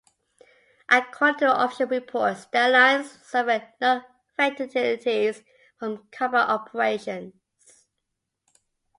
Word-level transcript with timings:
According 0.89 1.37
to 1.41 1.61
official 1.63 1.85
reports, 1.85 2.45
the 2.47 2.65
alliance 2.67 3.11
suffered 3.23 3.67
no 3.79 4.01
fatalities 4.35 5.43
from 5.77 6.07
combat 6.11 6.49
operations. 6.49 7.35